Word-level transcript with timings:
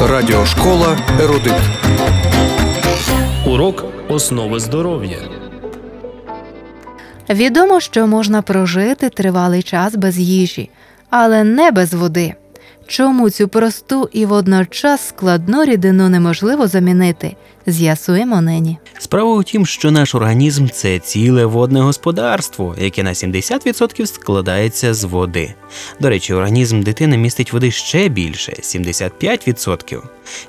Радіошкола 0.00 0.98
Ерудит. 1.20 1.52
Урок 3.46 3.84
основи 4.08 4.60
здоров'я. 4.60 5.18
Відомо, 7.30 7.80
що 7.80 8.06
можна 8.06 8.42
прожити 8.42 9.08
тривалий 9.08 9.62
час 9.62 9.94
без 9.94 10.18
їжі, 10.18 10.70
але 11.10 11.44
не 11.44 11.70
без 11.70 11.94
води. 11.94 12.34
Чому 12.86 13.30
цю 13.30 13.48
просту 13.48 14.08
і 14.12 14.26
водночас 14.26 15.08
складну 15.08 15.64
рідину 15.64 16.08
неможливо 16.08 16.66
замінити? 16.66 17.36
З'ясуємо 17.66 18.40
нині. 18.40 18.78
Справа 18.98 19.34
у 19.34 19.42
тім, 19.42 19.66
що 19.66 19.90
наш 19.90 20.14
організм 20.14 20.66
це 20.68 20.98
ціле 20.98 21.44
водне 21.44 21.80
господарство, 21.80 22.76
яке 22.78 23.02
на 23.02 23.10
70% 23.10 24.06
складається 24.06 24.94
з 24.94 25.04
води. 25.04 25.54
До 26.00 26.08
речі, 26.08 26.34
організм 26.34 26.82
дитини 26.82 27.18
містить 27.18 27.52
води 27.52 27.70
ще 27.70 28.08
більше 28.08 28.52
75%. 28.52 30.02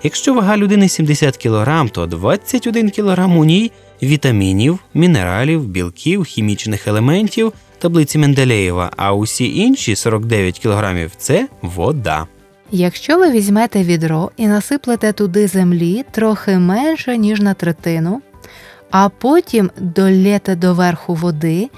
Якщо 0.04 0.34
вага 0.34 0.58
людини 0.58 0.90
70 0.90 1.38
кг, 1.38 1.90
то 1.91 2.05
21 2.05 2.90
кг 2.90 3.38
у 3.38 3.46
ній 3.46 3.72
вітамінів, 4.05 4.80
мінералів, 4.93 5.67
білків, 5.67 6.23
хімічних 6.23 6.88
елементів, 6.88 7.53
таблиці 7.80 8.17
Менделєєва, 8.17 8.91
а 8.98 9.13
усі 9.13 9.57
інші 9.57 9.95
49 9.95 10.59
кг– 10.59 11.09
це 11.17 11.48
вода. 11.62 12.27
Якщо 12.71 13.17
ви 13.17 13.31
візьмете 13.31 13.84
відро 13.84 14.31
і 14.38 14.48
насиплете 14.48 15.13
туди 15.13 15.48
землі 15.48 16.05
трохи 16.12 16.57
менше, 16.57 17.17
ніж 17.17 17.41
на 17.41 17.53
третину, 17.53 18.21
а 18.91 19.09
потім 19.09 19.71
долєте 19.77 20.55
доверху 20.55 21.15
води 21.15 21.70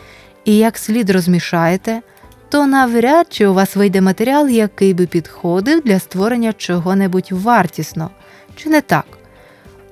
і 0.45 0.57
як 0.57 0.77
слід 0.77 1.09
розмішаєте, 1.09 2.01
то 2.49 2.65
навряд 2.65 3.27
чи 3.29 3.47
у 3.47 3.53
вас 3.53 3.75
вийде 3.75 4.01
матеріал, 4.01 4.49
який 4.49 4.93
би 4.93 5.05
підходив 5.05 5.81
для 5.81 5.99
створення 5.99 6.53
чого-небудь 6.53 7.31
вартісно, 7.31 8.09
чи 8.55 8.69
не 8.69 8.81
так? 8.81 9.05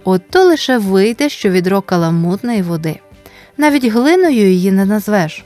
От 0.03 0.21
то 0.29 0.43
лише 0.43 0.77
вийде, 0.77 1.29
що 1.29 1.49
відро 1.49 1.81
каламутної 1.81 2.61
води. 2.61 2.99
Навіть 3.57 3.85
глиною 3.85 4.49
її 4.49 4.71
не 4.71 4.85
назвеш. 4.85 5.43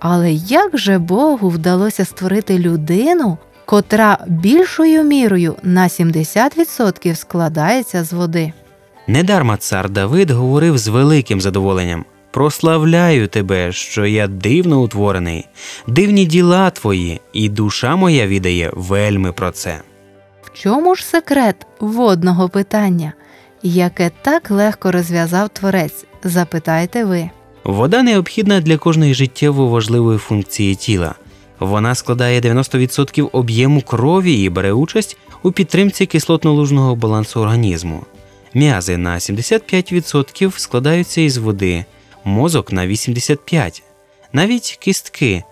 Але 0.00 0.32
як 0.32 0.78
же 0.78 0.98
Богу 0.98 1.48
вдалося 1.48 2.04
створити 2.04 2.58
людину, 2.58 3.38
котра 3.64 4.18
більшою 4.26 5.02
мірою 5.02 5.56
на 5.62 5.88
70% 5.88 7.14
складається 7.14 8.04
з 8.04 8.12
води? 8.12 8.52
Недарма 9.06 9.56
цар 9.56 9.90
Давид 9.90 10.30
говорив 10.30 10.78
з 10.78 10.88
великим 10.88 11.40
задоволенням: 11.40 12.04
Прославляю 12.30 13.28
тебе, 13.28 13.72
що 13.72 14.06
я 14.06 14.26
дивно 14.26 14.82
утворений, 14.82 15.48
дивні 15.86 16.26
діла 16.26 16.70
твої, 16.70 17.20
і 17.32 17.48
душа 17.48 17.96
моя 17.96 18.26
відає 18.26 18.70
вельми 18.74 19.32
про 19.32 19.50
це. 19.50 19.80
В 20.42 20.58
чому 20.58 20.94
ж 20.94 21.04
секрет 21.06 21.66
водного 21.80 22.48
питання, 22.48 23.12
яке 23.62 24.10
так 24.22 24.50
легко 24.50 24.92
розв'язав 24.92 25.48
творець? 25.48 26.04
Запитайте 26.24 27.04
ви. 27.04 27.30
Вода 27.64 28.02
необхідна 28.02 28.60
для 28.60 28.76
кожної 28.76 29.14
життєво 29.14 29.68
важливої 29.68 30.18
функції 30.18 30.74
тіла. 30.74 31.14
Вона 31.60 31.94
складає 31.94 32.40
90% 32.40 33.28
об'єму 33.32 33.80
крові 33.82 34.42
і 34.42 34.48
бере 34.48 34.72
участь 34.72 35.16
у 35.42 35.52
підтримці 35.52 36.06
кислотно-лужного 36.06 36.94
балансу 36.94 37.40
організму. 37.40 38.04
М'язи 38.54 38.96
на 38.96 39.14
75% 39.14 40.58
складаються 40.58 41.20
із 41.20 41.36
води, 41.36 41.84
мозок 42.24 42.72
на 42.72 42.86
85%. 42.86 43.82
Навіть 44.32 44.78
кістки 44.80 45.42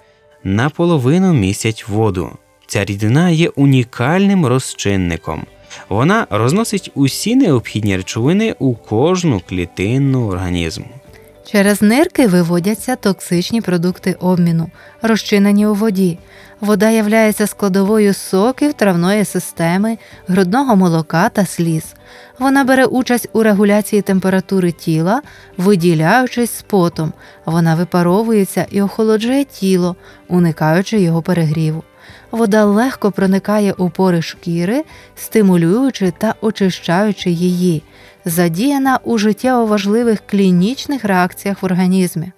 наполовину 0.45 1.33
містять 1.33 1.89
воду. 1.89 2.31
Ця 2.67 2.85
рідина 2.85 3.31
є 3.31 3.49
унікальним 3.49 4.47
розчинником. 4.47 5.47
Вона 5.89 6.27
розносить 6.31 6.91
усі 6.95 7.37
необхідні 7.37 7.97
речовини 7.97 8.55
у 8.59 8.75
кожну 8.75 9.41
клітинну 9.49 10.29
організму. 10.29 10.87
Через 11.53 11.83
нирки 11.83 12.27
виводяться 12.27 12.97
токсичні 12.97 13.61
продукти 13.61 14.17
обміну, 14.21 14.71
розчинені 15.03 15.67
у 15.67 15.75
воді. 15.75 16.19
Вода 16.61 16.91
являється 16.91 17.47
складовою 17.47 18.15
соків 18.15 18.73
травної 18.73 19.25
системи, 19.25 19.99
грудного 20.29 20.77
молока 20.77 21.29
та 21.29 21.47
сліз. 21.47 21.95
Вона 22.39 22.65
бере 22.65 22.85
участь 22.85 23.29
у 23.33 23.43
регуляції 23.43 24.03
температури 24.03 24.73
тіла, 24.73 25.23
виділяючись 25.57 26.59
з 26.59 26.63
потом. 26.63 27.13
Вона 27.45 27.75
випаровується 27.75 28.67
і 28.71 28.83
охолоджує 28.83 29.45
тіло, 29.45 29.97
уникаючи 30.29 31.01
його 31.01 31.23
перегріву. 31.23 31.85
Вода 32.31 32.65
легко 32.65 33.11
проникає 33.11 33.73
у 33.73 33.91
пори 33.91 34.23
шкіри, 34.23 34.85
стимулюючи 35.17 36.13
та 36.19 36.35
очищаючи 36.41 37.31
її, 37.31 37.83
задіяна 38.25 38.99
у 39.05 39.19
життєво 39.19 39.67
важливих 39.67 40.23
клінічних 40.27 41.05
реакціях 41.05 41.63
в 41.63 41.65
організмі, 41.67 42.33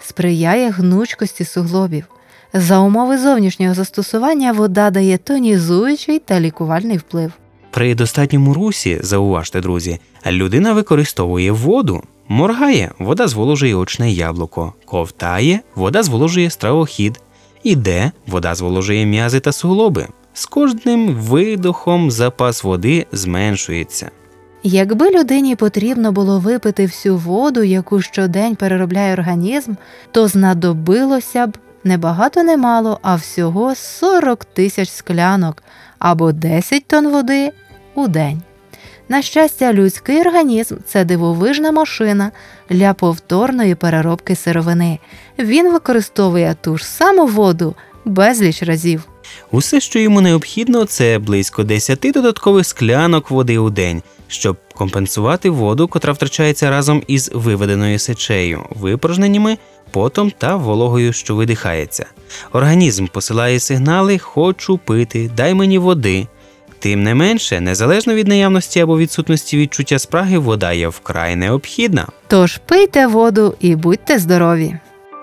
сприяє 0.00 0.70
гнучкості 0.70 1.44
суглобів. 1.44 2.04
За 2.52 2.78
умови 2.78 3.18
зовнішнього 3.18 3.74
застосування 3.74 4.52
вода 4.52 4.90
дає 4.90 5.18
тонізуючий 5.18 6.18
та 6.18 6.40
лікувальний 6.40 6.96
вплив. 6.96 7.32
При 7.70 7.94
достатньому 7.94 8.54
русі, 8.54 8.98
зауважте, 9.02 9.60
друзі, 9.60 9.98
людина 10.26 10.72
використовує 10.72 11.52
воду. 11.52 12.02
Моргає, 12.28 12.90
вода 12.98 13.28
зволожує 13.28 13.74
очне 13.74 14.10
яблуко, 14.10 14.72
ковтає, 14.84 15.60
вода 15.74 16.02
зволожує 16.02 16.50
стравохід, 16.50 17.20
іде, 17.64 18.12
вода 18.26 18.54
зволожує 18.54 19.06
м'язи 19.06 19.40
та 19.40 19.52
суглоби. 19.52 20.06
З 20.32 20.46
кожним 20.46 21.14
видохом 21.14 22.10
запас 22.10 22.64
води 22.64 23.06
зменшується. 23.12 24.10
Якби 24.62 25.10
людині 25.10 25.56
потрібно 25.56 26.12
було 26.12 26.38
випити 26.38 26.86
всю 26.86 27.16
воду, 27.16 27.62
яку 27.62 28.00
щодень 28.00 28.56
переробляє 28.56 29.12
організм, 29.12 29.72
то 30.10 30.28
знадобилося 30.28 31.46
б 31.46 31.58
не 31.84 31.98
багато 31.98 32.42
не 32.42 32.56
мало, 32.56 32.98
а 33.02 33.14
всього 33.14 33.74
40 33.74 34.44
тисяч 34.44 34.90
склянок 34.90 35.62
або 35.98 36.32
10 36.32 36.86
тонн 36.86 37.08
води 37.08 37.50
у 37.94 38.08
день. 38.08 38.42
На 39.08 39.22
щастя, 39.22 39.72
людський 39.72 40.20
організм 40.20 40.76
це 40.86 41.04
дивовижна 41.04 41.72
машина 41.72 42.30
для 42.70 42.94
повторної 42.94 43.74
переробки 43.74 44.36
сировини. 44.36 44.98
Він 45.38 45.72
використовує 45.72 46.56
ту 46.60 46.76
ж 46.78 46.86
саму 46.86 47.26
воду 47.26 47.74
безліч 48.04 48.62
разів. 48.62 49.02
Усе, 49.50 49.80
що 49.80 49.98
йому 49.98 50.20
необхідно, 50.20 50.84
це 50.84 51.18
близько 51.18 51.64
10 51.64 51.98
додаткових 52.14 52.66
склянок 52.66 53.30
води 53.30 53.58
у 53.58 53.70
день, 53.70 54.02
щоб 54.28 54.56
компенсувати 54.74 55.50
воду, 55.50 55.88
котра 55.88 56.12
втрачається 56.12 56.70
разом 56.70 57.02
із 57.06 57.30
виведеною 57.34 57.98
сечею, 57.98 58.60
випорожненнями, 58.70 59.58
потом 59.90 60.32
та 60.38 60.56
вологою, 60.56 61.12
що 61.12 61.34
видихається. 61.34 62.06
Організм 62.52 63.06
посилає 63.06 63.60
сигнали 63.60 64.18
Хочу 64.18 64.78
пити, 64.78 65.30
дай 65.36 65.54
мені 65.54 65.78
води. 65.78 66.26
Тим 66.84 67.02
не 67.02 67.14
менше, 67.14 67.60
незалежно 67.60 68.14
від 68.14 68.28
наявності 68.28 68.80
або 68.80 68.98
відсутності 68.98 69.56
відчуття 69.56 69.98
спраги, 69.98 70.38
вода 70.38 70.72
є 70.72 70.88
вкрай 70.88 71.36
необхідна. 71.36 72.06
Тож 72.26 72.58
пийте 72.58 73.06
воду 73.06 73.54
і 73.60 73.76
будьте 73.76 74.18
здорові! 74.18 74.76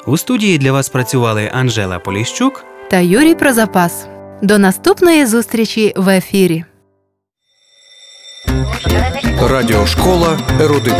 У 0.08 0.18
студії 0.18 0.58
для 0.58 0.72
вас 0.72 0.90
працювали 0.90 1.52
Анжела 1.54 2.00
Поліщук 2.00 2.66
Та 2.90 3.00
Юрій 3.00 3.36
про 3.36 3.54
запас. 3.54 4.08
До 4.42 4.58
наступної 4.58 5.26
зустрічі 5.26 5.94
в 5.96 6.10
ефірі. 6.10 6.64
Радіошкола 9.50 10.40
Ерудит. 10.62 10.96